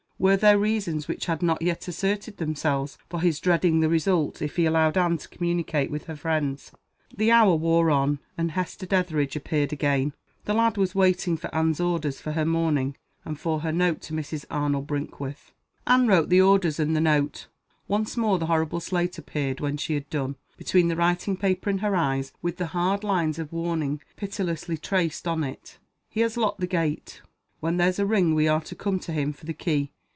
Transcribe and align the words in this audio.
Were 0.23 0.37
there 0.37 0.59
reasons, 0.59 1.07
which 1.07 1.25
had 1.25 1.41
not 1.41 1.63
yet 1.63 1.87
asserted 1.87 2.37
themselves, 2.37 2.99
for 3.09 3.21
his 3.21 3.39
dreading 3.39 3.79
the 3.79 3.89
result, 3.89 4.39
if 4.39 4.55
he 4.55 4.67
allowed 4.67 4.95
Anne 4.95 5.17
to 5.17 5.27
communicate 5.27 5.89
with 5.89 6.03
her 6.05 6.15
friends? 6.15 6.71
The 7.11 7.31
hour 7.31 7.55
wore 7.55 7.89
on, 7.89 8.19
and 8.37 8.51
Hester 8.51 8.85
Dethridge 8.85 9.35
appeared 9.35 9.73
again. 9.73 10.13
The 10.45 10.53
lad 10.53 10.77
was 10.77 10.93
waiting 10.93 11.37
for 11.37 11.49
Anne's 11.55 11.79
orders 11.79 12.21
for 12.21 12.33
her 12.33 12.45
mourning, 12.45 12.97
and 13.25 13.39
for 13.39 13.61
her 13.61 13.71
note 13.71 13.99
to 14.01 14.13
Mrs. 14.13 14.45
Arnold 14.51 14.85
Brinkworth. 14.85 15.53
Anne 15.87 16.05
wrote 16.05 16.29
the 16.29 16.39
orders 16.39 16.79
and 16.79 16.95
the 16.95 17.01
note. 17.01 17.47
Once 17.87 18.15
more 18.15 18.37
the 18.37 18.45
horrible 18.45 18.79
slate 18.79 19.17
appeared 19.17 19.59
when 19.59 19.75
she 19.75 19.95
had 19.95 20.07
done, 20.11 20.35
between 20.55 20.87
the 20.87 20.95
writing 20.95 21.35
paper 21.35 21.67
and 21.71 21.81
her 21.81 21.95
eyes, 21.95 22.31
with 22.43 22.57
the 22.57 22.67
hard 22.77 23.03
lines 23.03 23.39
of 23.39 23.51
warning 23.51 23.99
pitilessly 24.17 24.77
traced 24.77 25.27
on 25.27 25.43
it. 25.43 25.79
"He 26.11 26.19
has 26.19 26.37
locked 26.37 26.59
the 26.59 26.67
gate. 26.67 27.23
When 27.59 27.77
there's 27.77 27.97
a 27.97 28.05
ring 28.05 28.35
we 28.35 28.47
are 28.47 28.61
to 28.61 28.75
come 28.75 28.99
to 28.99 29.11
him 29.13 29.33
for 29.33 29.47
the 29.47 29.53
key. 29.55 29.89